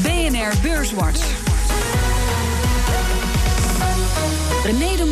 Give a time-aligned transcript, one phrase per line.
[0.00, 1.41] BNR Beurswatch.
[4.64, 5.02] René de.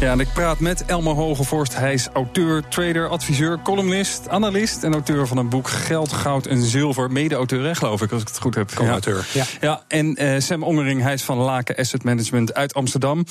[0.00, 1.76] Ja, en ik praat met Elmer Hogevorst.
[1.76, 6.62] Hij is auteur, trader, adviseur, columnist, analist en auteur van een boek Geld, Goud en
[6.62, 7.10] Zilver.
[7.10, 8.74] Mede-auteur, geloof ik, als ik het goed heb.
[8.74, 9.28] Co-auteur.
[9.32, 9.44] Ja.
[9.60, 13.24] ja, en uh, Sam Ongering, hij is van Laken Asset Management uit Amsterdam.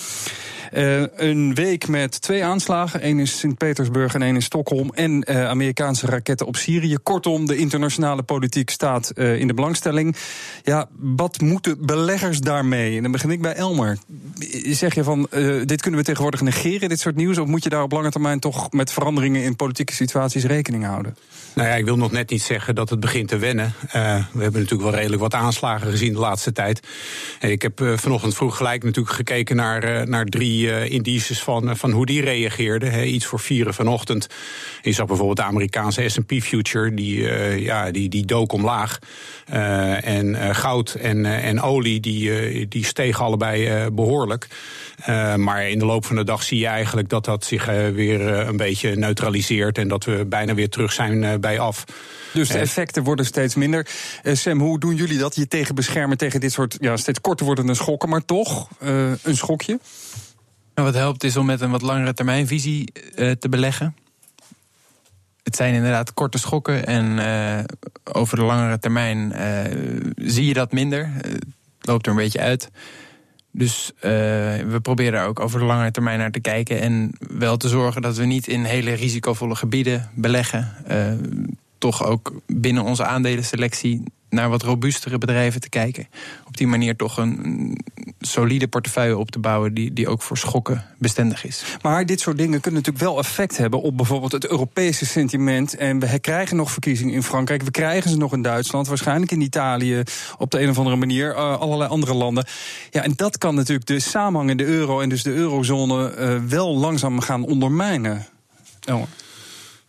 [0.74, 3.02] Uh, een week met twee aanslagen.
[3.02, 4.90] één in Sint-Petersburg en één in Stockholm.
[4.94, 6.98] En uh, Amerikaanse raketten op Syrië.
[7.04, 10.16] Kortom, de internationale politiek staat in de belangstelling.
[10.64, 12.96] Ja, wat moeten beleggers daarmee?
[12.96, 13.98] En dan begin ik bij Elmer.
[14.64, 15.28] Zeg je van,
[15.66, 17.38] dit kunnen we tegenwoordig negeren, dit soort nieuws?
[17.38, 21.16] Of moet je daar op lange termijn toch met veranderingen in politieke situaties rekening houden?
[21.56, 23.74] Nou ja, ik wil nog net niet zeggen dat het begint te wennen.
[23.86, 23.92] Uh,
[24.32, 26.88] we hebben natuurlijk wel redelijk wat aanslagen gezien de laatste tijd.
[27.40, 31.92] Ik heb uh, vanochtend vroeg gelijk natuurlijk gekeken naar, uh, naar drie indices van, van
[31.92, 32.92] hoe die reageerden.
[32.92, 34.28] He, iets voor vieren vanochtend.
[34.82, 37.22] Je zag bijvoorbeeld de Amerikaanse S&P future, die,
[37.62, 39.00] ja, die, die dook omlaag.
[40.02, 44.48] en goud en, en olie, die, die stegen allebei behoorlijk.
[45.36, 48.58] Maar in de loop van de dag zie je eigenlijk dat dat zich weer een
[48.58, 49.78] beetje neutraliseert.
[49.78, 51.86] En dat we bijna weer terug zijn bij af.
[52.36, 53.88] Dus de effecten worden steeds minder.
[54.24, 55.36] Uh, Sam, hoe doen jullie dat?
[55.36, 59.36] Je tegen beschermen tegen dit soort ja, steeds korter wordende schokken, maar toch uh, een
[59.36, 59.80] schokje?
[60.76, 63.96] Nou, wat helpt is om met een wat langere termijnvisie uh, te beleggen.
[65.44, 67.20] Het zijn inderdaad korte schokken en
[68.04, 69.34] over de langere termijn
[70.16, 71.12] zie je dat minder.
[71.22, 71.46] het
[71.82, 72.70] loopt er een beetje uit.
[73.58, 76.82] Dus uh, we proberen ook over de lange termijn naar te kijken.
[76.82, 80.74] En wel te zorgen dat we niet in hele risicovolle gebieden beleggen.
[80.92, 81.14] Uh,
[81.78, 84.04] toch ook binnen onze aandelenselectie
[84.36, 86.08] naar wat robuustere bedrijven te kijken.
[86.48, 87.78] Op die manier toch een
[88.20, 91.64] solide portefeuille op te bouwen die, die ook voor schokken bestendig is.
[91.82, 95.76] Maar dit soort dingen kunnen natuurlijk wel effect hebben op bijvoorbeeld het Europese sentiment.
[95.76, 99.42] En we krijgen nog verkiezingen in Frankrijk, we krijgen ze nog in Duitsland, waarschijnlijk in
[99.42, 100.04] Italië,
[100.38, 102.46] op de een of andere manier, uh, allerlei andere landen.
[102.92, 106.50] Ja, en dat kan natuurlijk de samenhang in de euro en dus de eurozone uh,
[106.50, 108.26] wel langzaam gaan ondermijnen.
[108.90, 109.02] Oh.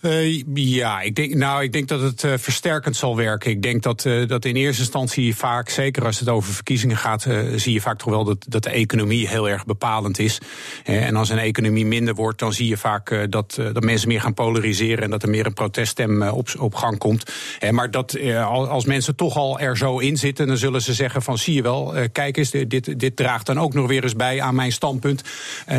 [0.07, 3.51] Uh, ja, ik denk, nou, ik denk dat het uh, versterkend zal werken.
[3.51, 7.27] Ik denk dat, uh, dat in eerste instantie vaak, zeker als het over verkiezingen gaat,
[7.57, 10.39] zie je vaak toch wel dat, dat de economie heel erg bepalend is.
[10.85, 14.35] en als een economie minder wordt, dan zie je vaak dat, dat mensen meer gaan
[14.35, 17.33] polariseren en dat er meer een proteststem op, op gang komt.
[17.71, 21.39] maar dat, als mensen toch al er zo in zitten, dan zullen ze zeggen van
[21.39, 24.55] zie je wel, kijk eens, dit, dit draagt dan ook nog weer eens bij aan
[24.55, 25.23] mijn standpunt.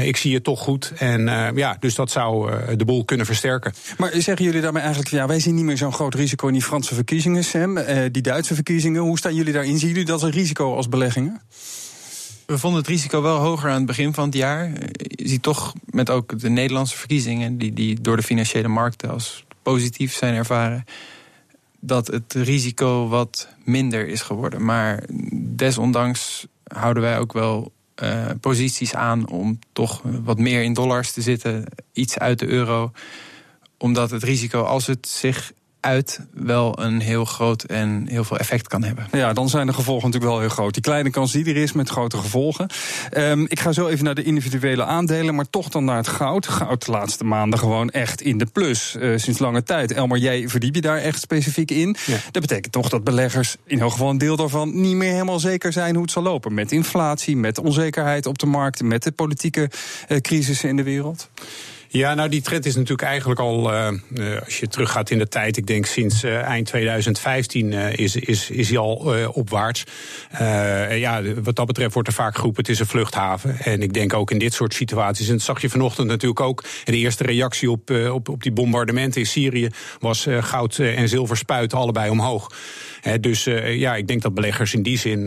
[0.01, 0.93] ik zie het toch goed.
[0.97, 3.73] En ja, dus dat zou de boel kunnen versterken.
[3.97, 6.61] Maar zeggen jullie daarmee eigenlijk, ja, wij zien niet meer zo'n groot risico in die
[6.61, 9.01] Franse verkiezingen, Sam, uh, die Duitse verkiezingen.
[9.01, 9.79] Hoe staan jullie daarin?
[9.79, 11.41] Zien jullie dat een risico als beleggingen?
[12.45, 14.69] We vonden het risico wel hoger aan het begin van het jaar.
[14.99, 19.45] Je ziet toch met ook de Nederlandse verkiezingen, die, die door de financiële markten als
[19.61, 20.85] positief zijn ervaren,
[21.79, 24.65] dat het risico wat minder is geworden.
[24.65, 27.71] Maar desondanks houden wij ook wel
[28.03, 32.91] uh, posities aan om toch wat meer in dollars te zitten, iets uit de euro
[33.77, 38.67] omdat het risico, als het zich uit wel een heel groot en heel veel effect
[38.67, 39.07] kan hebben.
[39.11, 40.73] Ja, dan zijn de gevolgen natuurlijk wel heel groot.
[40.73, 42.69] Die kleine kans die er is met grote gevolgen.
[43.17, 46.47] Um, ik ga zo even naar de individuele aandelen, maar toch dan naar het goud.
[46.47, 49.91] Goud de laatste maanden gewoon echt in de plus uh, sinds lange tijd.
[49.91, 51.95] Elmer, jij verdiep je daar echt specifiek in.
[52.05, 52.17] Ja.
[52.31, 55.73] Dat betekent toch dat beleggers in elk geval een deel daarvan niet meer helemaal zeker
[55.73, 56.53] zijn hoe het zal lopen.
[56.53, 59.69] Met inflatie, met onzekerheid op de markt, met de politieke
[60.07, 61.29] uh, crisissen in de wereld.
[61.89, 63.87] Ja, nou die trend is natuurlijk eigenlijk al, uh,
[64.45, 68.49] als je teruggaat in de tijd, ik denk sinds uh, eind 2015 uh, is, is,
[68.49, 69.83] is hij al opwaarts.
[70.89, 73.59] ja, wat dat betreft wordt er vaak geroepen, het is een vluchthaven.
[73.59, 76.63] En ik denk ook in dit soort situaties, en dat zag je vanochtend natuurlijk ook,
[76.83, 79.69] de eerste reactie op, op, op die bombardementen in Syrië
[79.99, 82.51] was goud en zilver spuiten allebei omhoog.
[83.19, 85.25] Dus ja, ik denk dat beleggers in die zin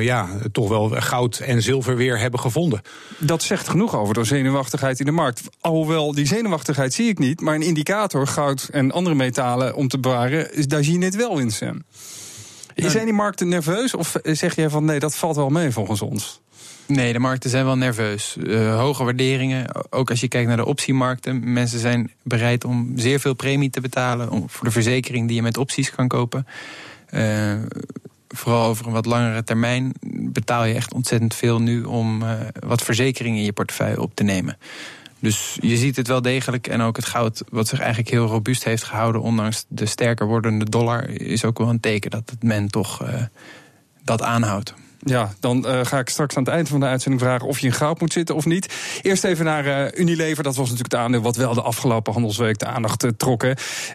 [0.00, 2.80] ja, toch wel goud en zilver weer hebben gevonden.
[3.18, 7.40] Dat zegt genoeg over de zenuwachtigheid in de markt Alhoewel, die zenuwachtigheid zie ik niet.
[7.40, 11.38] Maar een indicator, goud en andere metalen om te bewaren, daar zie je het wel
[11.38, 11.82] in, Sam.
[12.74, 16.40] Zijn die markten nerveus of zeg jij van nee, dat valt wel mee volgens ons?
[16.86, 18.36] Nee, de markten zijn wel nerveus.
[18.38, 21.52] Uh, hoge waarderingen, ook als je kijkt naar de optiemarkten.
[21.52, 25.42] Mensen zijn bereid om zeer veel premie te betalen om, voor de verzekering die je
[25.42, 26.46] met opties kan kopen.
[27.10, 27.52] Uh,
[28.28, 29.92] vooral over een wat langere termijn
[30.32, 32.32] betaal je echt ontzettend veel nu om uh,
[32.66, 34.58] wat verzekeringen in je portefeuille op te nemen.
[35.20, 36.66] Dus je ziet het wel degelijk.
[36.66, 40.64] En ook het goud, wat zich eigenlijk heel robuust heeft gehouden, ondanks de sterker wordende
[40.64, 43.22] dollar, is ook wel een teken dat men toch uh,
[44.04, 44.74] dat aanhoudt.
[45.04, 47.66] Ja, dan uh, ga ik straks aan het eind van de uitzending vragen of je
[47.66, 48.74] in goud moet zitten of niet.
[49.02, 50.42] Eerst even naar uh, Unilever.
[50.42, 53.44] Dat was natuurlijk het aandeel wat wel de afgelopen handelsweek de aandacht uh, trok.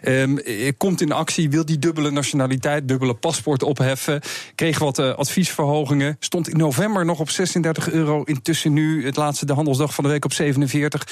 [0.02, 0.38] Um,
[0.76, 4.20] komt in actie, wil die dubbele nationaliteit, dubbele paspoort opheffen.
[4.54, 6.16] Kreeg wat adviesverhogingen.
[6.18, 8.22] Stond in november nog op 36 euro.
[8.22, 11.08] Intussen nu, het laatste de handelsdag van de week op 47.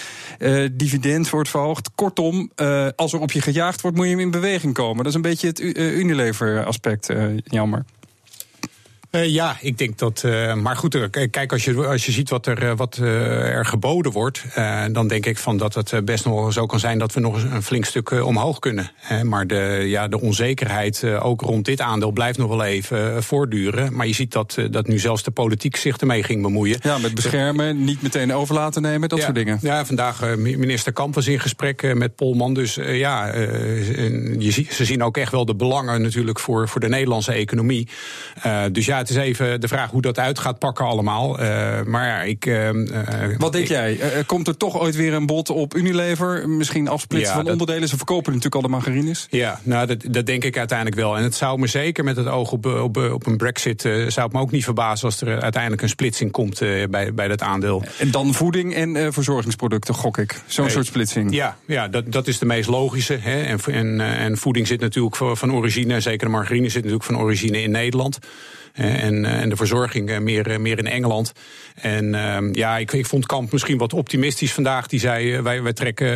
[0.72, 1.90] dividend wordt verhoogd.
[1.94, 2.50] Kortom,
[2.96, 4.96] als er op je gejaagd wordt, moet je hem in beweging komen.
[4.96, 7.12] Dat is een beetje het Unilever-aspect,
[7.44, 7.84] jammer.
[9.14, 10.22] Uh, ja, ik denk dat.
[10.26, 14.12] Uh, maar goed, eh, kijk, als je, als je ziet wat er, wat, er geboden
[14.12, 14.44] wordt.
[14.92, 17.62] dan denk ik van dat het best nog zo kan zijn dat we nog een
[17.62, 18.90] flink stuk omhoog kunnen.
[19.22, 23.96] maar de, ja, de onzekerheid, ook rond dit aandeel, blijft nog wel even voortduren.
[23.96, 26.78] Maar je ziet dat, dat nu zelfs de politiek zich ermee ging bemoeien.
[26.82, 29.58] Ja, met beschermen, niet meteen over laten nemen, dat soort dingen.
[29.62, 32.54] Ja, vandaag minister Kamp was in gesprek met Polman.
[32.54, 33.34] Dus ja,
[34.38, 37.88] je, ze zien ook echt wel de belangen natuurlijk voor, voor de Nederlandse economie.
[38.72, 41.40] dus ja, het is even de vraag hoe dat uit gaat pakken allemaal.
[41.40, 42.46] Uh, maar ja, ik...
[42.46, 42.70] Uh,
[43.38, 43.98] Wat denk jij?
[44.26, 46.48] komt er toch ooit weer een bod op Unilever?
[46.48, 47.88] Misschien afsplitsen van onderdelen?
[47.88, 49.26] Ze verkopen natuurlijk al de margarines.
[49.30, 51.16] Ja, nou, dat, dat denk ik uiteindelijk wel.
[51.16, 53.80] En het zou me zeker met het oog op, op, op een brexit...
[53.80, 56.58] zou het me ook niet verbazen als er uiteindelijk een splitsing komt
[56.90, 57.84] bij, bij dat aandeel.
[57.98, 60.40] En dan voeding en verzorgingsproducten, gok ik.
[60.46, 61.34] Zo'n soort splitsing.
[61.34, 63.18] Ja, ja dat, dat is de meest logische.
[63.20, 63.42] Hè.
[63.42, 67.62] En, en, en voeding zit natuurlijk van origine, zeker de margarine zit natuurlijk van origine
[67.62, 68.18] in Nederland.
[68.74, 71.32] En, eh, en de verzorging eh, meer, eh, meer in Engeland.
[71.74, 74.86] En ehm, ja, ik, ik vond Kamp misschien wat optimistisch vandaag.
[74.86, 76.06] Die zei, wij, wij trekken,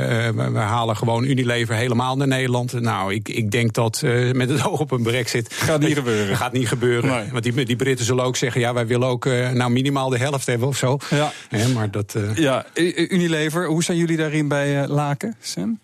[0.52, 2.72] we halen gewoon Unilever helemaal naar Nederland.
[2.72, 4.02] Nou, ik, ik denk dat
[4.32, 5.54] met het oog op een brexit...
[5.54, 6.36] Gaat niet gebeuren.
[6.36, 7.30] Gaat niet gebeuren.
[7.32, 10.46] Want die, die Britten zullen ook zeggen, ja, wij willen ook nou minimaal de helft
[10.46, 10.98] hebben of zo.
[11.10, 11.32] Ja,
[11.74, 12.16] maar dat...
[12.34, 15.78] Ja, Unilever, hoe zijn jullie daarin bij Laken, Sam?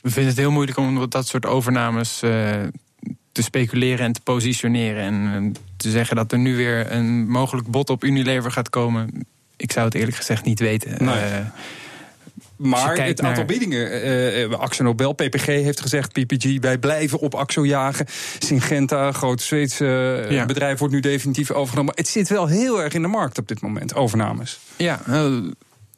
[0.00, 2.22] We vinden het heel moeilijk om dat soort overnames
[3.32, 5.02] te speculeren en te positioneren.
[5.02, 9.26] En te zeggen dat er nu weer een mogelijk bod op Unilever gaat komen.
[9.56, 11.04] Ik zou het eerlijk gezegd niet weten.
[11.04, 11.14] Nee.
[11.16, 11.38] Uh,
[12.56, 14.06] maar het aantal biedingen,
[14.50, 18.06] uh, Axo Nobel, PPG heeft gezegd, PPG, wij blijven op Axo jagen.
[18.38, 21.94] Syngenta, groot Zweedse uh, bedrijf, wordt nu definitief overgenomen.
[21.96, 24.58] Het zit wel heel erg in de markt op dit moment, overnames.
[24.76, 25.00] Ja,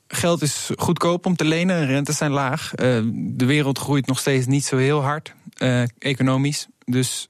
[0.09, 2.71] geld is goedkoop om te lenen, rentes zijn laag.
[3.15, 5.35] de wereld groeit nog steeds niet zo heel hard,
[5.99, 6.69] economisch.
[6.93, 7.29] Dus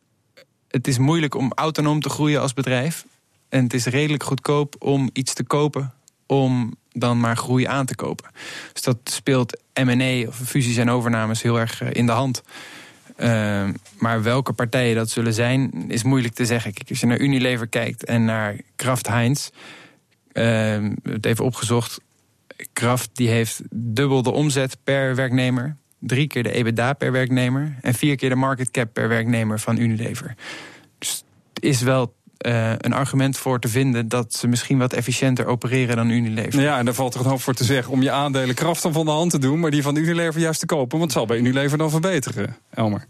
[0.68, 3.06] het is moeilijk om autonoom te groeien als bedrijf.
[3.48, 5.92] En het is redelijk goedkoop om iets te kopen
[6.26, 8.30] om dan maar groei aan te kopen.
[8.72, 12.42] Dus dat speelt M&A of fusies en overnames heel erg eh, in de hand.
[13.16, 13.68] Uh,
[13.98, 16.72] maar welke partijen dat zullen zijn, is moeilijk te zeggen.
[16.72, 19.48] Kijk, als je naar Unilever kijkt en naar Kraft Heinz,
[20.32, 22.00] uh, het even opgezocht.
[22.72, 27.94] Kraft die heeft dubbel de omzet per werknemer drie keer de EBITDA per werknemer en
[27.94, 30.34] vier keer de market cap per werknemer van Unilever.
[30.98, 32.14] Dus het is wel
[32.46, 36.60] uh, een argument voor te vinden dat ze misschien wat efficiënter opereren dan Unilever.
[36.60, 39.04] Ja, en daar valt er een hoop voor te zeggen om je aandelen kracht van
[39.04, 40.98] de hand te doen, maar die van Unilever juist te kopen.
[40.98, 43.04] Want zal bij Unilever dan verbeteren, Elmer.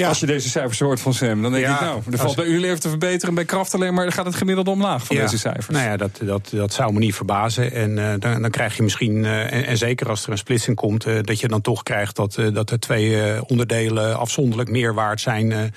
[0.00, 0.08] Ja.
[0.08, 2.60] Als je deze cijfers hoort van Sam, dan denk ik, nou, er valt bij u
[2.60, 3.34] leven te verbeteren.
[3.34, 5.68] Bij kracht alleen maar gaat het gemiddelde omlaag van deze cijfers.
[5.68, 7.72] Nou ja, dat, dat, dat zou me niet verbazen.
[7.72, 10.76] En uh, dan, dan krijg je misschien, uh, en, en, zeker als er een splitsing
[10.76, 15.20] komt, uh, dat je dan toch krijgt dat, dat er twee onderdelen afzonderlijk meer waard
[15.20, 15.74] zijn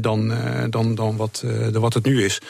[0.00, 0.32] dan,
[0.70, 2.40] dan, dan wat, wat het nu is.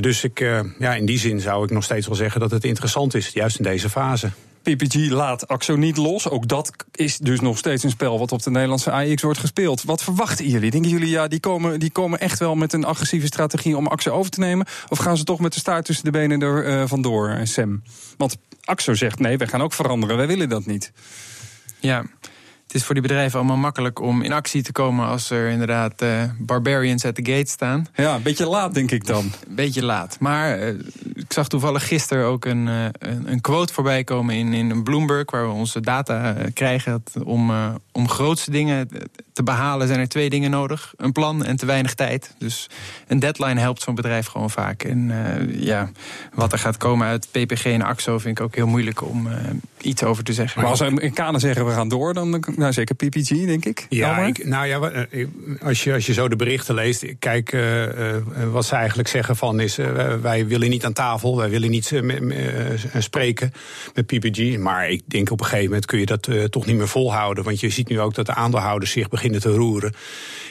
[0.00, 0.38] dus ik,
[0.78, 3.58] ja, in die zin zou ik nog steeds wel zeggen dat het interessant is, juist
[3.58, 4.30] in deze fase.
[4.62, 6.28] PPG laat AXO niet los.
[6.28, 9.82] Ook dat is dus nog steeds een spel wat op de Nederlandse AX wordt gespeeld.
[9.82, 10.70] Wat verwachten jullie?
[10.70, 14.10] Denken jullie, ja, die komen, die komen echt wel met een agressieve strategie om AXO
[14.10, 14.66] over te nemen?
[14.88, 17.82] Of gaan ze toch met de staart tussen de benen er uh, vandoor, Sam?
[18.16, 20.16] Want AXO zegt, nee, wij gaan ook veranderen.
[20.16, 20.92] Wij willen dat niet.
[21.80, 22.04] Ja,
[22.70, 26.02] het is voor die bedrijven allemaal makkelijk om in actie te komen als er inderdaad
[26.02, 27.86] uh, barbarians at the gate staan.
[27.94, 29.24] Ja, een beetje laat denk ik dan.
[29.24, 30.16] Een beetje laat.
[30.20, 30.68] Maar uh,
[31.14, 32.84] ik zag toevallig gisteren ook een, uh,
[33.24, 37.02] een, quote voorbij komen in, in Bloomberg, waar we onze data krijgen.
[37.24, 37.52] Om,
[37.92, 38.88] om grootste dingen
[39.32, 42.34] te behalen zijn er twee dingen nodig: een plan en te weinig tijd.
[42.38, 42.70] Dus
[43.06, 44.82] een deadline helpt zo'n bedrijf gewoon vaak.
[44.82, 45.12] En
[45.52, 45.90] ja,
[46.34, 49.28] wat er gaat komen uit PPG en AXO vind ik ook heel moeilijk om
[49.80, 50.60] iets over te zeggen.
[50.60, 53.86] Maar als Amerikanen zeggen we gaan door, dan nou, zeker PPG, denk ik.
[53.88, 55.26] Ja, ik, nou ja, eh,
[55.62, 57.86] als je, als je zo de berichten leest, kijk, uh,
[58.52, 61.92] wat ze eigenlijk zeggen van is, uh, wij willen niet aan tafel, wij willen niet
[62.98, 63.52] spreken
[63.94, 64.58] met PPG.
[64.58, 67.44] Maar ik denk op een gegeven moment kun je dat toch niet meer volhouden.
[67.44, 69.94] Want je ziet nu ook dat de aandeelhouders zich beginnen te roeren.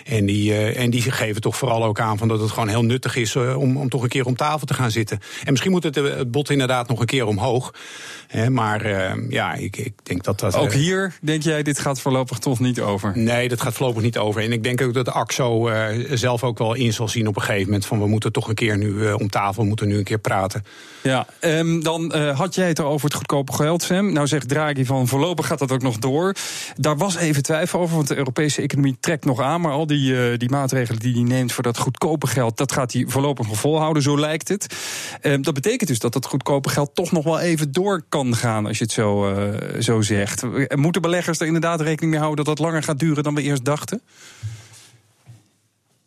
[0.05, 3.15] En die, en die geven toch vooral ook aan van dat het gewoon heel nuttig
[3.15, 5.19] is om, om toch een keer om tafel te gaan zitten.
[5.43, 7.73] En misschien moet het, het bod inderdaad nog een keer omhoog.
[8.27, 8.87] Hè, maar
[9.29, 10.55] ja, ik, ik denk dat dat.
[10.55, 13.11] Ook hier denk jij, dit gaat voorlopig toch niet over?
[13.17, 14.41] Nee, dat gaat voorlopig niet over.
[14.41, 15.69] En ik denk ook dat de AXO
[16.09, 18.55] zelf ook wel in zal zien op een gegeven moment van we moeten toch een
[18.55, 20.63] keer nu om tafel, we moeten nu een keer praten.
[21.01, 24.13] Ja, um, dan had jij het over het goedkope geld, Sam.
[24.13, 26.35] Nou zegt Draghi van voorlopig gaat dat ook nog door.
[26.75, 29.61] Daar was even twijfel over, want de Europese economie trekt nog aan.
[29.61, 33.05] Maar al die, die maatregelen die hij neemt voor dat goedkope geld, dat gaat hij
[33.07, 34.75] voorlopig nog volhouden, zo lijkt het.
[35.21, 38.65] Uh, dat betekent dus dat dat goedkope geld toch nog wel even door kan gaan,
[38.65, 39.35] als je het zo,
[39.79, 40.43] zo zegt.
[40.75, 43.65] Moeten beleggers er inderdaad rekening mee houden dat dat langer gaat duren dan we eerst
[43.65, 44.01] dachten?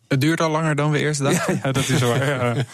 [0.09, 1.55] Het duurt al langer dan we eerst dachten.
[1.55, 2.67] Ja, ja dat is waar.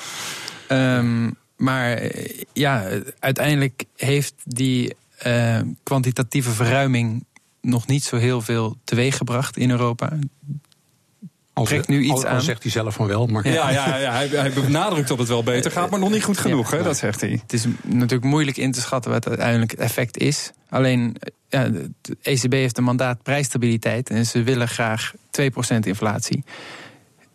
[0.69, 0.99] ja.
[0.99, 1.35] um,
[1.69, 2.12] maar
[2.53, 2.88] ja,
[3.19, 4.97] uiteindelijk heeft die
[5.27, 7.25] uh, kwantitatieve verruiming
[7.61, 10.19] nog niet zo heel veel teweeggebracht in Europa.
[11.65, 12.43] Trekt nu iets al, al aan.
[12.43, 13.27] zegt hij zelf van wel.
[13.27, 13.49] Maar...
[13.49, 16.38] Ja, ja, ja hij, hij benadrukt dat het wel beter gaat, maar nog niet goed
[16.38, 17.41] genoeg, ja, hè, dat zegt hij.
[17.43, 20.50] Het is natuurlijk moeilijk in te schatten wat uiteindelijk het effect is.
[20.69, 21.17] Alleen,
[21.49, 26.45] ja, de ECB heeft een mandaat prijsstabiliteit en ze willen graag 2% inflatie.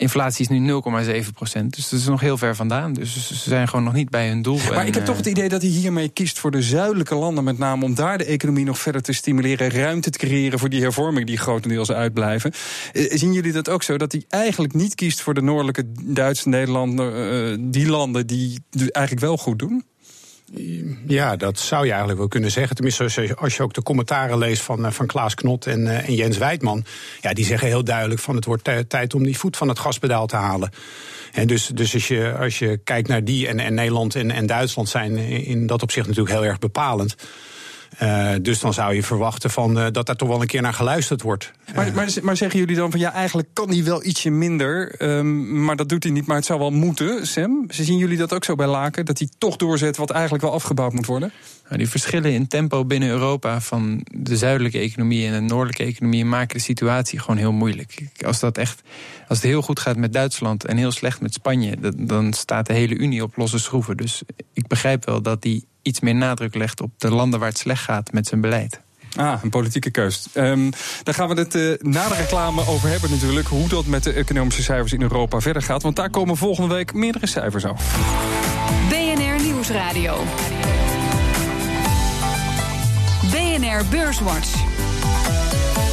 [0.03, 0.81] Inflatie is nu
[1.24, 1.75] 0,7 procent.
[1.75, 2.93] Dus dat is nog heel ver vandaan.
[2.93, 4.57] Dus ze zijn gewoon nog niet bij hun doel.
[4.57, 7.43] Maar en, ik heb toch het idee dat hij hiermee kiest voor de zuidelijke landen,
[7.43, 10.81] met name om daar de economie nog verder te stimuleren, ruimte te creëren voor die
[10.81, 12.51] hervormingen die grotendeels uitblijven.
[12.93, 13.98] Zien jullie dat ook zo?
[13.98, 19.38] Dat hij eigenlijk niet kiest voor de noordelijke Duitse Nederlanden, die landen die eigenlijk wel
[19.38, 19.83] goed doen?
[21.07, 22.75] Ja, dat zou je eigenlijk wel kunnen zeggen.
[22.75, 26.38] Tenminste, als je ook de commentaren leest van, van Klaas Knot en, uh, en Jens
[26.38, 26.86] Wijdman.
[27.22, 30.27] Ja, die zeggen heel duidelijk van het wordt tijd om die voet van het gaspedaal
[30.27, 30.72] te halen.
[31.31, 34.45] En dus, dus als, je, als je kijkt naar die en, en Nederland en, en
[34.45, 37.15] Duitsland zijn in dat opzicht natuurlijk heel erg bepalend.
[38.02, 40.74] Uh, dus dan zou je verwachten van, uh, dat daar toch wel een keer naar
[40.74, 41.52] geluisterd wordt.
[41.76, 45.64] Maar, maar, maar zeggen jullie dan van ja, eigenlijk kan hij wel ietsje minder, um,
[45.64, 47.66] maar dat doet hij niet, maar het zou wel moeten, Sam?
[47.68, 49.06] Zien jullie dat ook zo bij Laken?
[49.06, 51.32] Dat hij toch doorzet wat eigenlijk wel afgebouwd moet worden?
[51.64, 56.26] Nou, die verschillen in tempo binnen Europa van de zuidelijke economie en de noordelijke economie
[56.26, 58.04] maken de situatie gewoon heel moeilijk.
[58.26, 58.82] Als, dat echt,
[59.28, 62.74] als het heel goed gaat met Duitsland en heel slecht met Spanje, dan staat de
[62.74, 63.98] hele Unie op losse schroeven.
[63.98, 64.24] Dus
[64.54, 67.84] ik begrijp wel dat die iets meer nadruk legt op de landen waar het slecht
[67.84, 68.82] gaat met zijn beleid.
[69.16, 70.28] Ah, een politieke keus.
[70.34, 70.72] Um,
[71.04, 73.48] daar gaan we het uh, na de reclame over hebben natuurlijk.
[73.48, 75.82] Hoe dat met de economische cijfers in Europa verder gaat.
[75.82, 77.86] Want daar komen volgende week meerdere cijfers over.
[78.90, 80.24] BNR Nieuwsradio.
[83.32, 84.73] BNR Beurswatch.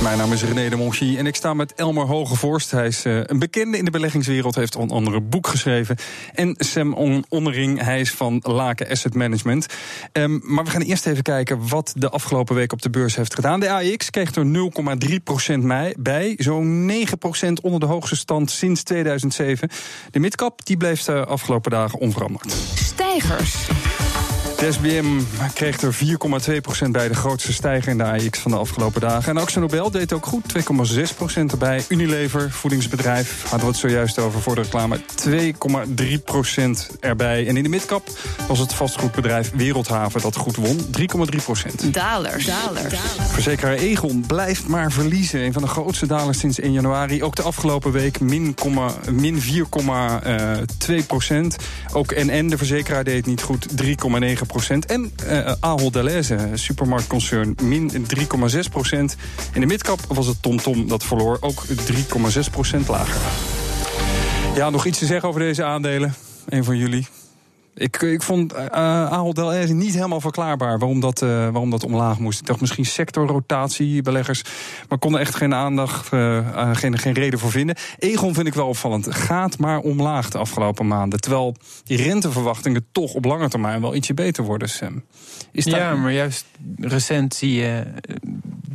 [0.03, 2.71] Mijn naam is René de Monchy en ik sta met Elmer Hogevorst.
[2.71, 5.97] Hij is uh, een bekende in de beleggingswereld, heeft onder andere boek geschreven.
[6.35, 9.67] En Sam On Onnering, hij is van Laken Asset Management.
[10.13, 13.35] Um, maar we gaan eerst even kijken wat de afgelopen week op de beurs heeft
[13.35, 13.61] gedaan.
[13.61, 14.71] De AX kreeg er
[15.95, 19.69] 0,3% bij, zo'n 9% onder de hoogste stand sinds 2007.
[20.11, 22.53] De midcap die bleef de afgelopen dagen onveranderd.
[22.75, 23.69] Stijgers.
[24.61, 25.21] De SBM
[25.55, 29.37] kreeg er 4,2% bij, de grootste stijger in de AX van de afgelopen dagen.
[29.37, 31.85] En Axel Nobel deed ook goed, 2,6% erbij.
[31.89, 37.47] Unilever, voedingsbedrijf, hadden we het zojuist over voor de reclame, 2,3% erbij.
[37.47, 38.09] En in de midcap
[38.49, 40.85] was het vastgoedbedrijf Wereldhaven dat goed won, 3,3%.
[41.91, 42.45] Dalers.
[42.45, 42.95] Dalers.
[43.31, 45.41] Verzekeraar Egon blijft maar verliezen.
[45.41, 47.23] Een van de grootste dalers sinds 1 januari.
[47.23, 48.55] Ook de afgelopen week min,
[49.11, 49.47] min 4,2%.
[51.93, 54.49] Ook NN, de verzekeraar, deed het niet goed, 3,9%.
[54.87, 57.99] En uh, Ahold Delhaize, supermarktconcern, min 3,6%
[59.53, 63.21] In de midcap was het TomTom Tom dat verloor, ook 3,6% lager.
[64.55, 66.15] Ja, nog iets te zeggen over deze aandelen?
[66.49, 67.07] Een van jullie?
[67.81, 68.61] Ik, ik vond uh,
[69.11, 72.41] Ahold Delhaize niet helemaal verklaarbaar waarom dat, uh, waarom dat omlaag moest.
[72.41, 74.43] Ik dacht misschien sectorrotatie, beleggers.
[74.89, 77.77] Maar konden echt geen aandacht, uh, geen, geen reden voor vinden.
[77.99, 79.15] Egon vind ik wel opvallend.
[79.15, 81.21] Gaat maar omlaag de afgelopen maanden.
[81.21, 85.03] Terwijl die renteverwachtingen toch op lange termijn wel ietsje beter worden, Sam.
[85.53, 85.75] Is dat...
[85.75, 86.45] Ja, maar juist
[86.77, 87.85] recent zie je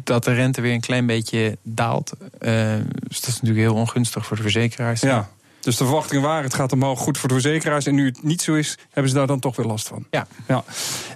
[0.04, 2.14] dat de rente weer een klein beetje daalt.
[2.40, 5.02] dus dat is natuurlijk heel ongunstig voor de verzekeraars.
[5.02, 5.30] Ja.
[5.66, 7.86] Dus de verwachtingen waren, het gaat omhoog goed voor de verzekeraars.
[7.86, 10.06] En nu het niet zo is, hebben ze daar dan toch weer last van.
[10.10, 10.28] Ja.
[10.48, 10.64] ja.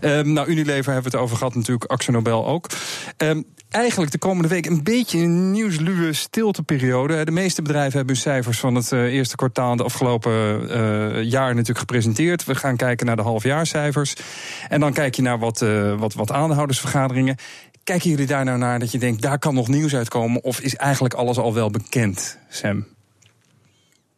[0.01, 1.91] Um, nou, Unilever hebben we het over gehad, natuurlijk.
[1.91, 2.70] Axel Nobel ook.
[3.18, 7.25] Um, eigenlijk de komende week een beetje een nieuwsluwe stilteperiode.
[7.25, 11.50] De meeste bedrijven hebben hun cijfers van het uh, eerste kwartaal de afgelopen uh, jaar
[11.50, 12.46] natuurlijk gepresenteerd.
[12.46, 14.15] We gaan kijken naar de halfjaarcijfers.
[14.68, 17.36] En dan kijk je naar wat, uh, wat, wat aandeelhoudersvergaderingen.
[17.84, 20.44] Kijken jullie daar nou naar dat je denkt, daar kan nog nieuws uitkomen?
[20.44, 22.86] Of is eigenlijk alles al wel bekend, Sam?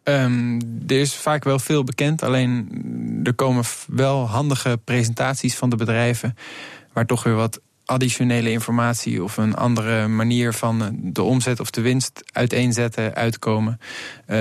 [0.04, 2.70] Um, er is vaak wel veel bekend, alleen
[3.24, 6.36] er komen wel handige presentaties van de bedrijven.
[6.94, 11.82] Waar toch weer wat additionele informatie of een andere manier van de omzet of de
[11.82, 13.80] winst uiteenzetten, uitkomen.
[14.28, 14.38] Uh,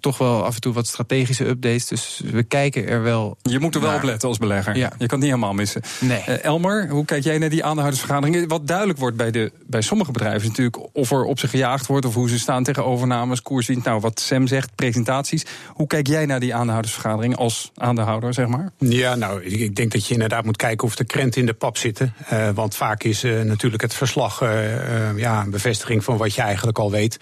[0.00, 1.86] toch wel af en toe wat strategische updates.
[1.86, 3.36] Dus we kijken er wel.
[3.42, 4.76] Je moet er wel op letten als belegger.
[4.76, 4.86] Ja.
[4.86, 5.82] Je kan het niet helemaal missen.
[6.00, 6.22] Nee.
[6.28, 8.48] Uh, Elmer, hoe kijk jij naar die aandeelhoudersvergaderingen?
[8.48, 11.86] Wat duidelijk wordt bij, de, bij sommige bedrijven is natuurlijk of er op ze gejaagd
[11.86, 13.84] wordt of hoe ze staan tegen overnames, koerswind.
[13.84, 15.44] Nou, wat Sam zegt, presentaties.
[15.68, 18.70] Hoe kijk jij naar die aandeelhoudersvergadering als aandeelhouder, zeg maar?
[18.78, 21.76] Ja, nou, ik denk dat je inderdaad moet kijken of de krenten in de pap
[21.76, 22.14] zitten.
[22.32, 24.40] Uh, want vaak is natuurlijk het verslag
[25.16, 27.18] ja, een bevestiging van wat je eigenlijk al weet.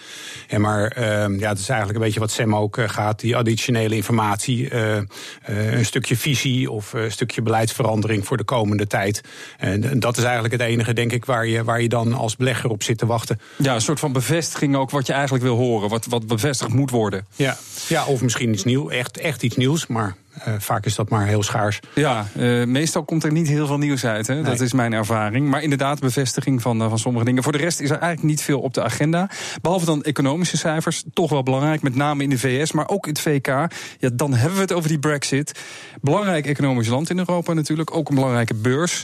[0.49, 3.37] En maar ehm, ja, het is eigenlijk een beetje wat Sam ook eh, gaat, die
[3.37, 4.75] additionele informatie,
[5.45, 9.21] een stukje visie of een stukje beleidsverandering voor de komende tijd.
[9.59, 12.71] En dat is eigenlijk het enige, denk ik, waar je, waar je dan als belegger
[12.71, 13.41] op zit te wachten.
[13.57, 16.91] Ja, een soort van bevestiging ook wat je eigenlijk wil horen, wat, wat bevestigd moet
[16.91, 17.27] worden.
[17.37, 17.57] Ja,
[17.89, 20.17] ja of misschien iets nieuws, echt, echt iets nieuws, maar
[20.49, 21.81] uh, vaak is dat maar heel schaars.
[21.95, 24.27] Ja, uh, meestal komt er niet heel veel nieuws uit.
[24.27, 24.35] Hè?
[24.35, 24.43] Nee.
[24.43, 25.49] Dat is mijn ervaring.
[25.49, 27.43] Maar inderdaad, bevestiging van, uh, van sommige dingen.
[27.43, 29.31] Voor de rest is er eigenlijk niet veel op de agenda.
[29.63, 31.05] Behalve dan economische cijfers.
[31.13, 33.47] Toch wel belangrijk, met name in de VS, maar ook in het VK.
[33.99, 35.61] Ja, dan hebben we het over die Brexit.
[36.01, 37.95] Belangrijk economisch land in Europa natuurlijk.
[37.95, 39.03] Ook een belangrijke beurs.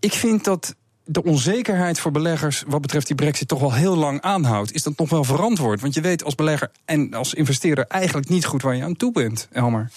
[0.00, 0.74] Ik vind dat
[1.12, 4.72] de onzekerheid voor beleggers wat betreft die brexit toch wel heel lang aanhoudt.
[4.72, 5.80] Is dat nog wel verantwoord?
[5.80, 9.12] Want je weet als belegger en als investeerder eigenlijk niet goed waar je aan toe
[9.12, 9.90] bent, Elmer.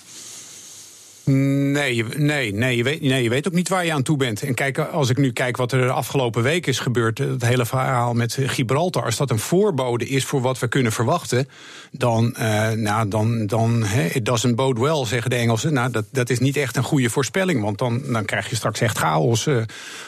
[1.73, 4.43] Nee, nee, nee, je weet, nee, je weet ook niet waar je aan toe bent.
[4.43, 7.65] En kijk, als ik nu kijk wat er de afgelopen week is gebeurd, het hele
[7.65, 11.47] verhaal met Gibraltar, als dat een voorbode is voor wat we kunnen verwachten,
[11.91, 15.73] dan, uh, nou, dan, dan he, it doesn't bode well, zeggen de Engelsen.
[15.73, 18.79] Nou, dat, dat is niet echt een goede voorspelling, want dan, dan krijg je straks
[18.79, 19.45] echt chaos.
[19.45, 19.61] Uh,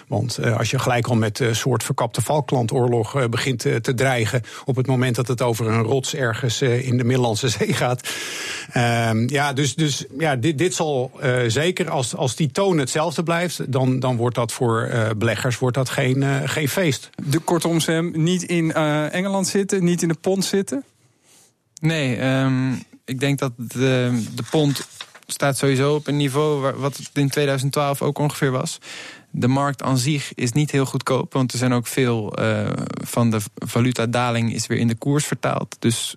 [0.08, 4.88] want als je gelijk al met een soort verkapte Falklandoorlog begint te dreigen, op het
[4.88, 8.10] moment dat het over een rots ergens in de Middellandse Zee gaat.
[8.72, 11.12] Ehm, ja, dus, dus ja, dit, dit zal
[11.56, 15.76] zeker als, als die toon hetzelfde blijft, dan, dan wordt dat voor uh, beleggers wordt
[15.76, 17.10] dat geen, uh, geen feest.
[17.26, 20.84] De, kortom, Sam, niet in Engeland zitten, niet in de pond zitten?
[21.82, 24.88] Nee, um, ik denk dat de, de pond
[25.28, 28.78] staat sowieso op een niveau waar, wat het in 2012 ook ongeveer was.
[29.32, 32.34] De markt aan zich is niet heel goedkoop, want er zijn ook veel
[33.04, 35.76] van de valutadaling is weer in de koers vertaald.
[35.80, 36.16] Dus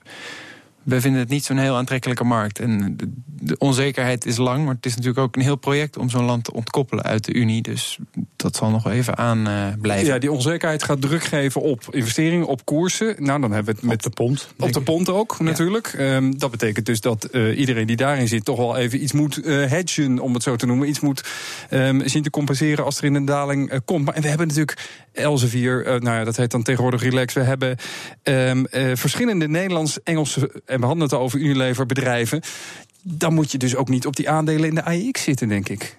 [0.88, 2.58] we vinden het niet zo'n heel aantrekkelijke markt.
[2.58, 6.10] En de, de, onzekerheid is lang, maar het is natuurlijk ook een heel project om
[6.10, 7.62] zo'n land te ontkoppelen uit de Unie.
[7.62, 7.98] Dus
[8.36, 10.06] dat zal nog even aan uh, blijven.
[10.06, 13.14] Ja, die onzekerheid gaat druk geven op investeringen, op koersen.
[13.18, 14.48] Nou, dan hebben we het met op de pond.
[14.58, 15.44] Op de pond ook, ja.
[15.44, 15.94] natuurlijk.
[15.98, 19.38] Um, dat betekent dus dat uh, iedereen die daarin zit toch wel even iets moet
[19.38, 20.88] uh, hedgen, om het zo te noemen.
[20.88, 21.24] Iets moet
[21.70, 24.04] um, zien te compenseren als er in een daling komt.
[24.04, 27.34] Maar en we hebben natuurlijk Elsevier, nou ja, dat heet dan tegenwoordig Relax.
[27.34, 27.76] We hebben
[28.22, 32.40] um, verschillende Nederlands-Engelse en we hadden het over Unilever bedrijven.
[33.02, 35.96] Dan moet je dus ook niet op die aandelen in de AIX zitten, denk ik.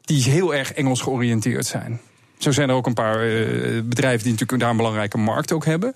[0.00, 2.00] Die heel erg Engels georiënteerd zijn.
[2.38, 5.64] Zo zijn er ook een paar uh, bedrijven die natuurlijk daar een belangrijke markt ook
[5.64, 5.94] hebben.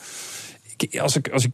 [1.00, 1.50] Als ik, als ik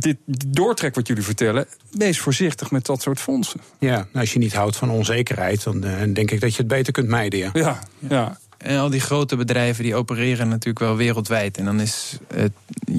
[0.00, 0.16] dit
[0.48, 3.60] doortrek wat jullie vertellen, wees voorzichtig met dat soort fondsen.
[3.78, 6.92] Ja, als je niet houdt van onzekerheid, dan uh, denk ik dat je het beter
[6.92, 7.38] kunt mijden.
[7.38, 7.50] Ja.
[7.52, 8.38] ja, ja.
[8.62, 11.58] En al die grote bedrijven die opereren natuurlijk wel wereldwijd.
[11.58, 12.52] En dan is het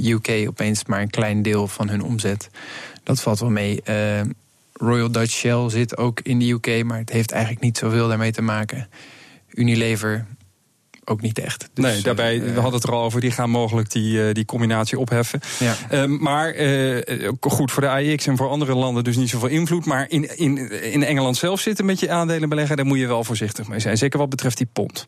[0.06, 2.50] UK opeens maar een klein deel van hun omzet.
[3.04, 3.82] Dat valt wel mee.
[3.90, 4.22] Uh,
[4.74, 8.32] Royal Dutch Shell zit ook in de UK, maar het heeft eigenlijk niet zoveel daarmee
[8.32, 8.90] te maken.
[9.50, 10.26] Unilever
[11.06, 11.70] ook niet echt.
[11.74, 14.34] Dus, nee, daarbij, uh, we hadden het er al over, die gaan mogelijk die, uh,
[14.34, 15.40] die combinatie opheffen.
[15.60, 15.76] Ja.
[15.92, 16.56] Uh, maar
[17.40, 19.86] goed, voor de AIX en voor andere landen dus niet zoveel invloed.
[19.86, 23.24] Maar in, in, in Engeland zelf zitten met je aandelen beleggen, daar moet je wel
[23.24, 23.98] voorzichtig mee zijn.
[23.98, 25.08] Zeker wat betreft die pond.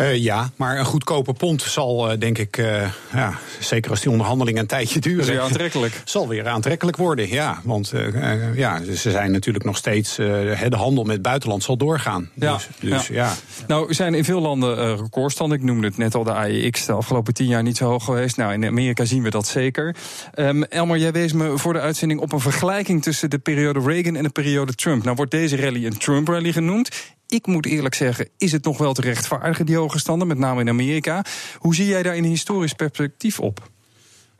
[0.00, 4.10] Uh, ja, maar een goedkope pond zal, uh, denk ik, uh, ja, zeker als die
[4.10, 6.02] onderhandelingen een tijdje duren, weer aantrekkelijk.
[6.04, 7.28] zal weer aantrekkelijk worden.
[7.28, 7.92] Ja, want
[8.54, 10.16] ja, ze zijn natuurlijk nog steeds.
[10.16, 12.30] de handel met buitenland zal doorgaan.
[12.34, 13.14] Ja, dus, dus ja.
[13.14, 13.34] ja.
[13.66, 15.58] Nou, er zijn in veel landen recordstanden.
[15.58, 18.36] Ik noemde het net al, de AEX de afgelopen tien jaar niet zo hoog geweest.
[18.36, 19.96] Nou, in Amerika zien we dat zeker.
[20.34, 24.16] Um, Elmer, jij wees me voor de uitzending op een vergelijking tussen de periode Reagan
[24.16, 25.04] en de periode Trump.
[25.04, 26.90] Nou, wordt deze rally een Trump-rally genoemd.
[27.30, 30.60] Ik moet eerlijk zeggen, is het nog wel te rechtvaardigen, die hoge standen, met name
[30.60, 31.24] in Amerika.
[31.58, 33.70] Hoe zie jij daar in een historisch perspectief op?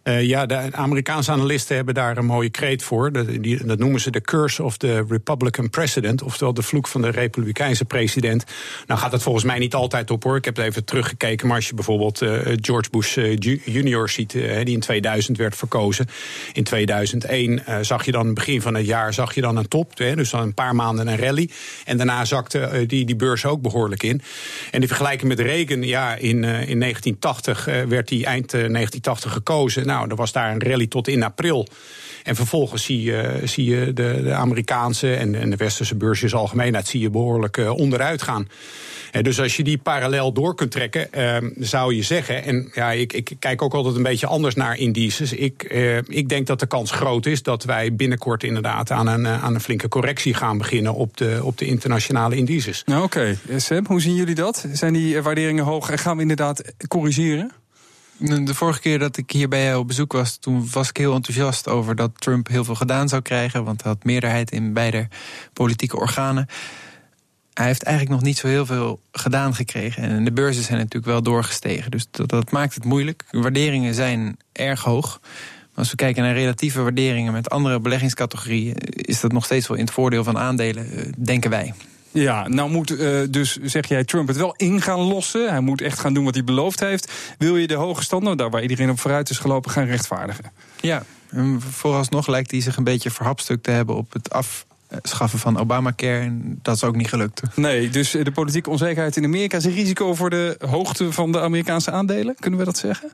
[0.09, 3.13] Uh, ja, de Amerikaanse analisten hebben daar een mooie kreet voor.
[3.13, 3.27] Dat,
[3.65, 6.23] dat noemen ze de curse of the Republican president.
[6.23, 8.45] Oftewel de vloek van de Republikeinse president.
[8.87, 10.37] Nou gaat het volgens mij niet altijd op hoor.
[10.37, 11.47] Ik heb het even teruggekeken.
[11.47, 16.07] Maar als je bijvoorbeeld uh, George Bush uh, junior ziet, die in 2000 werd verkozen.
[16.53, 19.97] In 2001 zag je dan, begin van het jaar, zag je dan een top.
[19.97, 21.51] dus dan een paar maanden een rally.
[21.85, 24.23] En daarna zakte die, die beurs ook behoorlijk in.
[24.71, 29.87] En die vergelijking met Reagan, ja, in, in 1980 werd die eind 1980 gekozen.
[29.87, 31.69] Nou, nou, er was daar een rally tot in april.
[32.23, 36.87] En vervolgens zie je, zie je de, de Amerikaanse en, en de westerse beursjes algemeenheid
[36.87, 38.49] zie je behoorlijk onderuit gaan.
[39.23, 42.45] dus als je die parallel door kunt trekken, ehm, zou je zeggen.
[42.45, 45.33] En ja, ik, ik, kijk ook altijd een beetje anders naar indices.
[45.33, 45.63] Ik,
[46.07, 49.61] ik denk dat de kans groot is dat wij binnenkort inderdaad aan een, aan een
[49.61, 52.83] flinke correctie gaan beginnen op de, op de internationale indices.
[52.85, 53.81] Nou, Oké, okay.
[53.85, 54.67] Hoe zien jullie dat?
[54.73, 57.53] Zijn die waarderingen hoog en gaan we inderdaad corrigeren?
[58.19, 61.15] De vorige keer dat ik hier bij jou op bezoek was, toen was ik heel
[61.15, 65.09] enthousiast over dat Trump heel veel gedaan zou krijgen, want hij had meerderheid in beide
[65.53, 66.47] politieke organen.
[67.55, 70.03] Hij heeft eigenlijk nog niet zo heel veel gedaan gekregen.
[70.03, 71.91] En de beurzen zijn natuurlijk wel doorgestegen.
[71.91, 73.25] Dus dat, maakt het moeilijk.
[73.31, 75.19] De waarderingen zijn erg hoog.
[75.23, 79.77] Maar als we kijken naar relatieve waarderingen met andere beleggingscategorieën, is dat nog steeds wel
[79.77, 81.75] in het voordeel van aandelen, eh, denken wij.
[82.11, 85.51] Ja, nou moet uh, dus, zeg jij, Trump het wel in gaan lossen.
[85.51, 87.13] Hij moet echt gaan doen wat hij beloofd heeft.
[87.39, 90.45] Wil je de hoge standaard, daar waar iedereen op vooruit is gelopen, gaan rechtvaardigen?
[90.81, 95.59] Ja, en vooralsnog lijkt hij zich een beetje verhapstukt te hebben op het afschaffen van
[95.59, 96.19] Obamacare.
[96.19, 97.43] En dat is ook niet gelukt.
[97.55, 101.41] Nee, dus de politieke onzekerheid in Amerika is een risico voor de hoogte van de
[101.41, 102.35] Amerikaanse aandelen.
[102.39, 103.13] Kunnen we dat zeggen?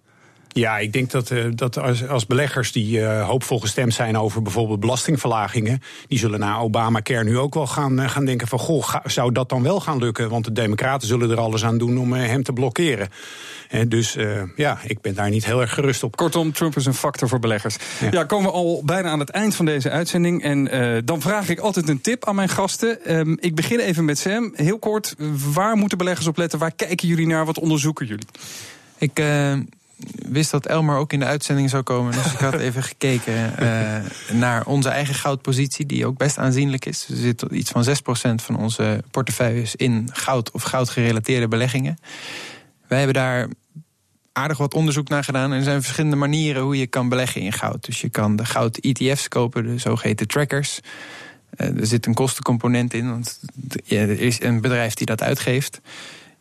[0.55, 4.43] Ja, ik denk dat, uh, dat als, als, beleggers die uh, hoopvol gestemd zijn over
[4.43, 8.95] bijvoorbeeld belastingverlagingen, die zullen na Obamacare nu ook wel gaan, uh, gaan denken van goh,
[9.05, 10.29] zou dat dan wel gaan lukken?
[10.29, 13.09] Want de Democraten zullen er alles aan doen om hem te blokkeren.
[13.89, 14.17] dus
[14.57, 16.17] ja, ik ben daar niet heel erg gerust op.
[16.17, 17.77] Kortom, Trump is een factor voor beleggers.
[18.01, 20.43] Ja, ja komen we al bijna aan het eind van deze uitzending.
[20.43, 20.65] En
[21.05, 23.17] dan vraag ik altijd een tip aan mijn gasten.
[23.17, 24.53] Um, ik begin even met Sam.
[24.55, 25.15] Heel kort,
[25.55, 26.59] waar moeten beleggers op letten?
[26.59, 27.45] Waar kijken jullie naar?
[27.45, 28.27] Wat onderzoeken jullie?
[28.99, 29.23] Ik
[30.29, 32.13] wist dat Elmar ook in de uitzending zou komen.
[32.13, 33.97] Dus ik had even gekeken uh,
[34.33, 37.09] naar onze eigen goudpositie, die ook best aanzienlijk is.
[37.09, 37.91] Er zit iets van 6%
[38.35, 41.99] van onze portefeuilles in goud of goudgerelateerde beleggingen.
[42.87, 43.49] Wij hebben daar
[44.33, 45.53] aardig wat onderzoek naar gedaan.
[45.53, 47.85] En er zijn verschillende manieren hoe je kan beleggen in goud.
[47.85, 50.81] Dus je kan de goud-ETF's kopen, de zogeheten trackers.
[51.57, 53.41] Uh, er zit een kostencomponent in, want
[53.89, 55.81] er is een bedrijf die dat uitgeeft.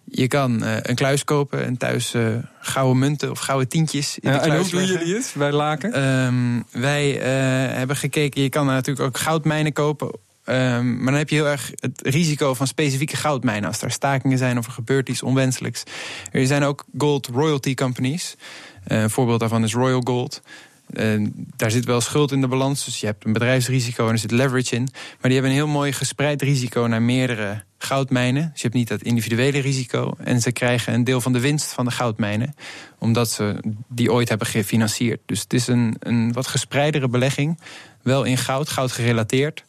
[0.06, 4.20] Je kan uh, een kluis kopen en thuis uh, gouden munten of gouden tientjes.
[4.20, 6.04] In ja, en hoe doen jullie het bij Laken?
[6.04, 7.24] Um, wij uh,
[7.76, 10.08] hebben gekeken, je kan natuurlijk ook goudmijnen kopen.
[10.46, 13.70] Um, maar dan heb je heel erg het risico van specifieke goudmijnen.
[13.70, 15.84] Als er stakingen zijn of er gebeurt iets onwenselijks.
[16.32, 18.36] Er zijn ook gold royalty companies.
[18.84, 20.42] een voorbeeld daarvan is Royal Gold.
[20.90, 24.18] Uh, daar zit wel schuld in de balans, dus je hebt een bedrijfsrisico en er
[24.18, 24.84] zit leverage in.
[24.92, 28.50] Maar die hebben een heel mooi gespreid risico naar meerdere goudmijnen.
[28.52, 30.14] Dus je hebt niet dat individuele risico.
[30.18, 32.56] En ze krijgen een deel van de winst van de goudmijnen,
[33.00, 33.56] omdat ze
[33.88, 35.20] die ooit hebben gefinancierd.
[35.26, 37.60] Dus het is een, een wat gespreidere belegging.
[38.02, 39.64] Wel in goud, goud gerelateerd.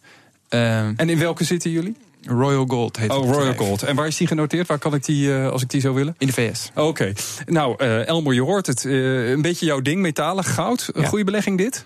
[0.50, 1.96] Uh, en in welke zitten jullie?
[2.26, 3.82] Royal Gold heet Oh, Royal Gold.
[3.82, 4.66] En waar is die genoteerd?
[4.66, 6.14] Waar kan ik die, uh, als ik die zou willen?
[6.18, 6.70] In de VS.
[6.74, 7.12] Oké.
[7.46, 8.84] Nou, uh, Elmer, je hoort het.
[8.84, 10.90] Uh, een beetje jouw ding, metalen, goud.
[10.92, 11.08] Een ja.
[11.08, 11.84] goede belegging dit?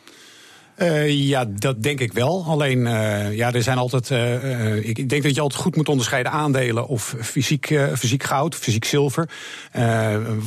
[0.78, 2.44] Uh, ja, dat denk ik wel.
[2.44, 4.10] Alleen, uh, ja, er zijn altijd.
[4.10, 8.84] Uh, ik denk dat je altijd goed moet onderscheiden aandelen of fysiek, fysiek goud, fysiek
[8.84, 9.28] zilver.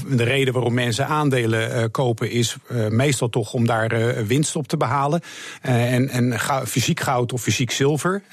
[0.10, 2.56] de reden waarom mensen aandelen kopen is
[2.89, 5.22] meestal toch om daar winst op te behalen.
[5.62, 8.24] en en fysiek goud of fysiek zilver,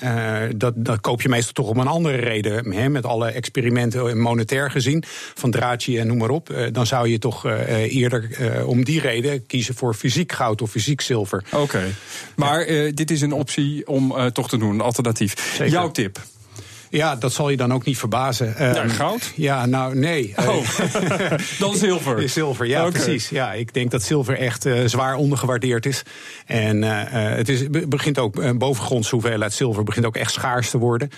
[0.57, 2.73] dat, dat koop je meestal toch om een andere reden.
[2.73, 6.69] Hè, met alle experimenten monetair gezien, van Draghi en noem maar op.
[6.73, 7.47] dan zou je toch
[7.89, 8.29] eerder
[8.67, 11.45] om die reden kiezen voor fysiek goud of fysiek zilver.
[11.53, 11.88] Oké.
[12.37, 15.53] Maar uh, dit is een optie om uh, toch te doen, een alternatief.
[15.53, 15.73] Zeker.
[15.73, 16.21] Jouw tip?
[16.91, 18.55] Ja, dat zal je dan ook niet verbazen.
[18.59, 19.33] Ja, um, goud?
[19.35, 20.35] Ja, nou nee.
[20.37, 20.79] Oh.
[21.59, 22.29] dan zilver.
[22.39, 22.91] Zilver, ja, okay.
[22.91, 23.29] precies.
[23.29, 26.03] Ja, ik denk dat zilver echt uh, zwaar ondergewaardeerd is.
[26.47, 30.79] En uh, het is, begint ook, uh, bovengrondse hoeveelheid zilver begint ook echt schaars te
[30.79, 31.11] worden.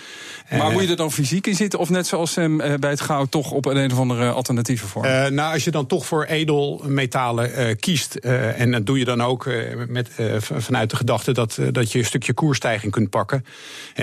[0.49, 1.79] Maar moet je er dan fysiek in zitten?
[1.79, 2.33] Of net zoals
[2.79, 5.05] bij het goud toch op een, een of andere alternatieve vorm?
[5.33, 8.15] nou, als je dan toch voor edelmetalen kiest.
[8.15, 9.49] en dat doe je dan ook
[9.87, 13.45] met, vanuit de gedachte dat, dat je een stukje koerstijging kunt pakken.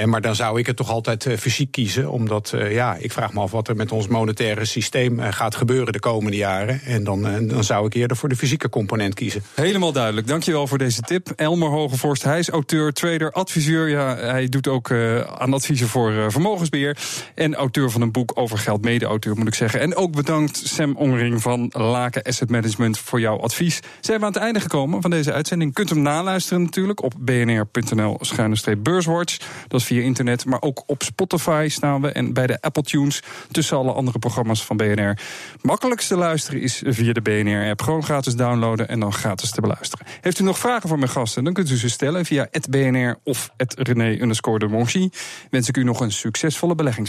[0.05, 2.11] maar dan zou ik het toch altijd fysiek kiezen.
[2.11, 5.55] Omdat, uh, ja, ik vraag me af wat er met ons monetaire systeem uh, gaat
[5.55, 6.81] gebeuren de komende jaren.
[6.81, 9.43] En dan, uh, dan zou ik eerder voor de fysieke component kiezen.
[9.55, 10.27] Helemaal duidelijk.
[10.27, 11.33] Dankjewel voor deze tip.
[11.37, 13.89] Elmer Hogevorst, hij is auteur, trader, adviseur.
[13.89, 14.93] Ja, hij doet ook
[15.39, 16.97] aan adviezen voor vermogensbeheer.
[17.35, 19.81] En auteur van een boek over geld, mede-auteur moet ik zeggen.
[19.81, 23.81] En ook bedankt Sam Ongering van Laken Asset Management voor jouw advies.
[24.01, 25.75] Zijn we aan het einde gekomen van deze uitzending.
[25.75, 29.39] Kunt hem naluisteren natuurlijk op bnr.nl-beurswatch.
[29.69, 31.03] Dat is via internet, maar ook op
[31.49, 35.19] Spotify staan we en bij de Apple Tunes tussen alle andere programma's van BNR.
[35.63, 37.83] Makkelijkst te luisteren is via de BNR-app.
[37.83, 40.07] Gewoon gratis downloaden en dan gratis te beluisteren.
[40.21, 41.45] Heeft u nog vragen voor mijn gasten?
[41.45, 45.11] Dan kunt u ze stellen via het BNR of het René underscore de
[45.51, 47.07] Wens ik u nog een succesvolle beleggings.